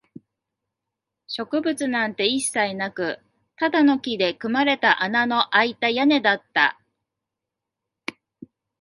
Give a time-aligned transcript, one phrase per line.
[1.27, 3.19] 植物なんて一切なく、
[3.55, 6.79] ただの木で組まれた穴のあいた屋根だった